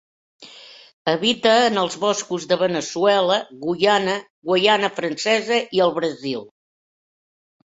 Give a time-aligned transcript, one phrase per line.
[1.11, 4.17] Habita en els boscos de Veneçuela, Guyana,
[4.51, 6.43] Guaiana francesa i el Brasil.